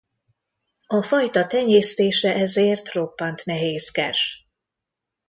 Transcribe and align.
A 0.87 1.01
fajta 1.01 1.47
tenyésztése 1.47 2.33
ezért 2.33 2.91
roppant 2.93 3.45
nehézkes. 3.45 4.49